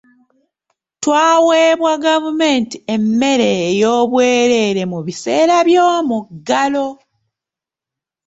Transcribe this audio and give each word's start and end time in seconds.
Twaweebwa 1.01 1.91
gavumenti 2.05 2.77
emmere 2.95 3.49
ey'obwereere 3.67 4.83
mu 4.91 4.99
biseera 5.05 5.55
by'omuggalo. 5.67 6.87